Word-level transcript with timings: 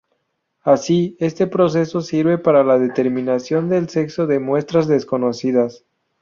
Así, 0.63 1.15
este 1.19 1.45
proceso 1.45 2.01
sirve 2.01 2.39
para 2.39 2.63
la 2.63 2.79
determinación 2.79 3.69
del 3.69 3.87
sexo 3.87 4.25
de 4.25 4.39
muestras 4.39 4.87
desconocidas. 4.87 5.85